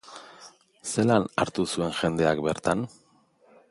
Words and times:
Zelan 0.93 1.29
hartu 1.45 1.67
zuen 1.75 1.95
jendeak 2.01 2.45
bertan? 2.49 2.87